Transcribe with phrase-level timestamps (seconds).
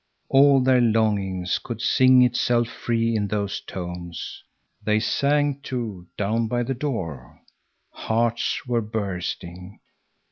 [0.29, 4.43] All their longing could sing itself free in those tones.
[4.81, 7.39] They sang, too, down by the door.
[7.91, 9.79] Hearts were bursting.